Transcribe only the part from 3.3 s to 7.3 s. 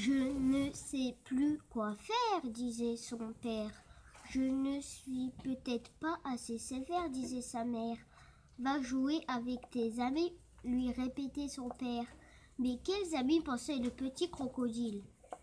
père. Je ne suis peut-être pas assez sévère,